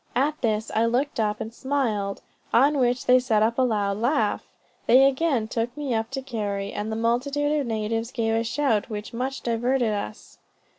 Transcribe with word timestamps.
At 0.15 0.41
this 0.41 0.71
I 0.73 0.87
looked 0.87 1.19
up 1.19 1.39
and 1.39 1.53
smiled, 1.53 2.23
on 2.51 2.79
which 2.79 3.05
they 3.05 3.19
set 3.19 3.43
up 3.43 3.59
a 3.59 3.61
loud 3.61 3.97
laugh. 3.97 4.43
They 4.87 5.03
again 5.05 5.47
took 5.47 5.77
me 5.77 5.93
up 5.93 6.09
to 6.09 6.23
carry, 6.23 6.73
and 6.73 6.91
the 6.91 6.95
multitude 6.95 7.51
of 7.59 7.67
natives 7.67 8.09
gave 8.11 8.33
a 8.33 8.43
shout 8.43 8.89
which 8.89 9.13
much 9.13 9.41
diverted 9.41 9.93
us. 9.93 10.39